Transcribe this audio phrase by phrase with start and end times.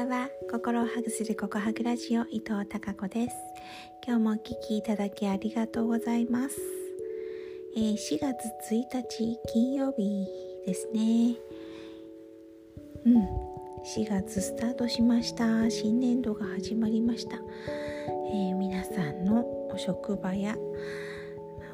[0.00, 0.28] ばんは。
[0.50, 3.36] 心をハグするココハグラジオ伊藤孝子です。
[4.06, 6.56] 今日もお聞きいただきありがとうございます、
[7.76, 10.26] えー、4月1日金曜日
[10.64, 11.36] ですね。
[13.04, 13.14] うん。
[13.84, 15.70] 4月スタートしました。
[15.70, 17.36] 新年度が始まりました、
[18.32, 20.56] えー、皆さんのお職場や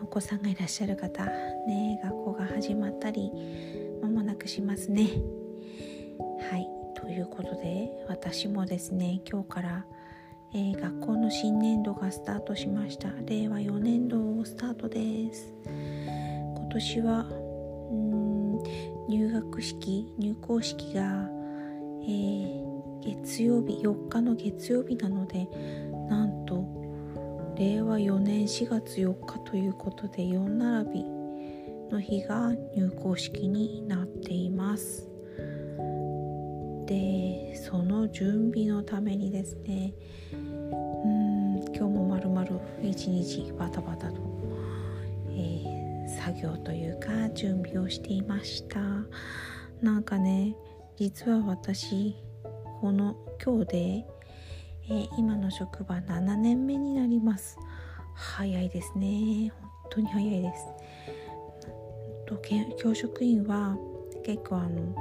[0.03, 3.31] お子さんがいらっしゃる方ね学校が始まったり
[4.03, 5.46] 間もなくしますね。
[7.07, 9.87] ということで私もですね今日から、
[10.53, 13.11] えー、学校の新年度がスタートしました。
[13.27, 15.55] 令和4年度スタートです。
[15.65, 18.63] 今年はうん
[19.09, 21.31] 入学式入校式が、
[22.03, 25.49] えー、月曜日4日の月曜日なので
[26.09, 26.65] なんと
[27.57, 31.05] 令和4年4月4日ということで4並び
[31.89, 35.16] の日が入校式になっています。
[36.87, 39.93] でその準備のためにですね
[40.33, 44.21] うん今日もまるまる一日バタバタと、
[45.31, 48.81] えー、作業というか準備をしていました。
[49.83, 50.57] なんかね
[50.97, 52.17] 実は私
[52.81, 57.59] この今日で、えー、今の職場7年目になります。
[58.15, 59.53] 早いですね。
[59.61, 60.65] 本当に早いです。
[62.79, 63.77] 教職員は
[64.25, 64.95] 結構あの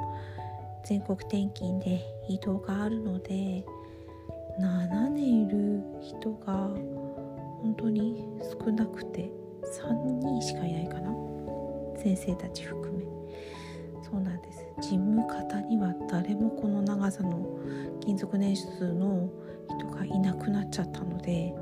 [0.88, 3.64] 全国転勤で移動があるので
[4.60, 6.68] 7年いる人が
[7.62, 8.24] 本当に
[8.64, 9.30] 少なくて
[9.82, 11.10] 3人しかいないかな。
[11.98, 13.04] 先生たち含め。
[14.02, 14.64] そうなんです。
[14.80, 17.58] 事務方には誰もこの長さの
[18.00, 19.28] 勤続年数の
[19.68, 21.52] 人がいなくなっちゃったので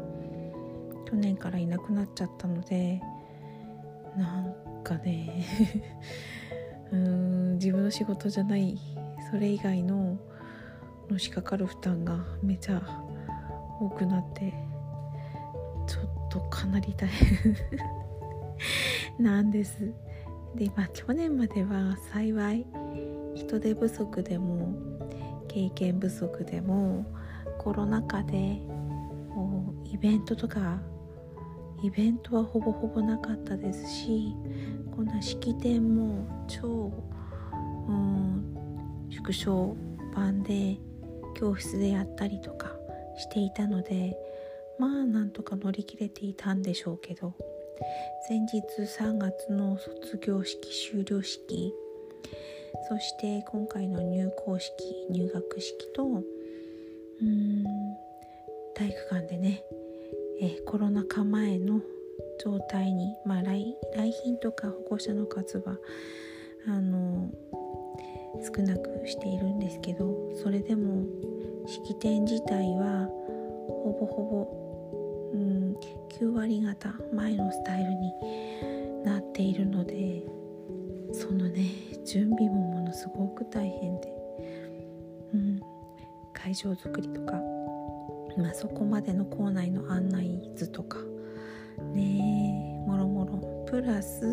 [1.08, 3.00] 去年からいなくなっちゃったので
[4.16, 5.44] なんかね
[6.92, 8.76] うーん自分の仕事じゃない
[9.34, 10.16] それ以外の
[11.10, 12.80] のしかかる負担がめちゃ
[13.80, 14.54] 多くなって
[15.88, 17.56] ちょっとかなり大変。
[19.18, 19.92] なんです。
[20.54, 22.64] でまあ去年までは幸い
[23.34, 24.72] 人手不足でも
[25.48, 27.04] 経験不足でも
[27.58, 28.60] コロナ禍で
[29.34, 30.78] もうイベントとか
[31.82, 34.32] イベントはほぼほぼなかったですし
[34.94, 36.92] こんな式典も超
[37.88, 38.53] うん
[39.24, 39.76] 縮小
[40.14, 40.76] 版で
[41.34, 42.72] 教室でやったりとか
[43.16, 44.16] していたので
[44.78, 47.34] まあなんとか乗り切れていたんでしょうけど
[48.28, 51.72] 先日3月の卒業式終了式
[52.88, 54.72] そして今回の入校式
[55.10, 57.64] 入学式とうん
[58.74, 59.62] 体育館でね
[60.40, 61.80] えコロナ禍前の
[62.42, 65.76] 状態に、まあ来、来賓とか保護者の数は
[66.66, 67.30] あの
[68.42, 71.04] 少なくしているんですけどそれでも
[71.66, 73.08] 式典自体は
[73.68, 75.76] ほぼほぼ、うん、
[76.10, 78.12] 9割方前のスタイルに
[79.04, 80.22] なっているので
[81.12, 81.64] そのね
[82.04, 84.12] 準備もものすごく大変で、
[85.32, 85.60] うん、
[86.32, 87.32] 会場作りとか、
[88.36, 90.98] まあ、そこまでの校内の案内図とか
[91.94, 94.24] ねもろもろプラス、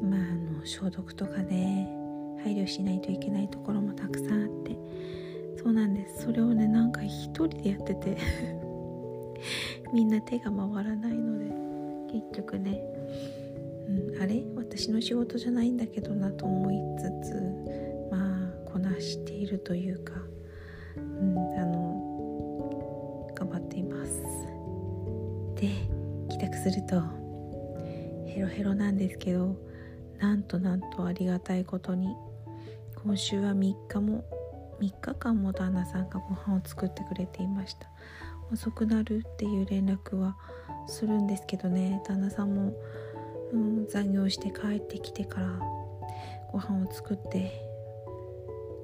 [0.00, 0.22] まあ、あ
[0.58, 1.95] の消毒とかね
[2.42, 4.76] 配慮しないといけないところもたくさんあって。
[5.56, 6.24] そうなんです。
[6.24, 8.16] それをねなんか一人でやってて。
[9.92, 11.66] みんな手が回らないので。
[12.08, 12.82] 結局ね、
[13.88, 14.42] うん、あれ？
[14.56, 17.34] 私の仕事じゃないんだけどなと思いつつ
[18.10, 20.12] まあこなしているというか、
[20.96, 24.22] うん、あの頑張っています。
[25.56, 25.68] で
[26.28, 27.02] 帰宅すると
[28.26, 29.56] ヘロヘロなんですけど
[30.18, 32.14] なんとなんとありがたいことに
[33.06, 34.24] 今週は3日も
[34.80, 37.88] 3日間も旦那さんがご飯を作ってくれていました。
[38.52, 40.36] 遅くなるっていう連絡は
[40.88, 42.02] するんですけどね。
[42.04, 42.74] 旦那さんも、
[43.52, 45.46] うん、残業して帰ってきてから
[46.50, 47.52] ご飯を作って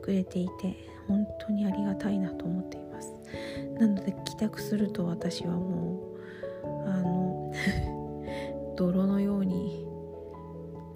[0.02, 0.76] くれていて
[1.08, 3.12] 本当にありがたいなと思っています。
[3.80, 6.00] なので帰宅すると私はも
[6.62, 7.52] うあの
[8.78, 9.84] 泥のように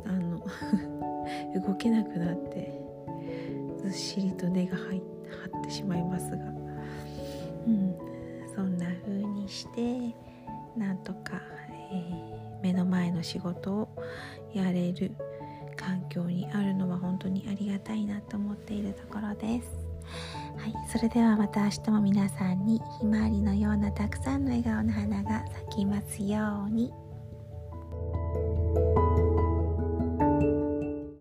[0.05, 0.47] あの
[1.67, 2.86] 動けなくなって
[3.97, 5.01] っしりと根が張
[5.61, 6.37] ってしまいますが、
[7.67, 7.97] うん、
[8.55, 10.15] そんな風にして
[10.77, 11.41] なんとか、
[11.91, 13.89] えー、目の前の仕事を
[14.53, 15.13] やれる
[15.77, 19.71] 環境にあるのは本当にありがたいなと思っているところです。
[20.57, 26.93] はい、それではまた明日も皆さんにひまわりのようなたくさんの笑顔の花が咲きますように。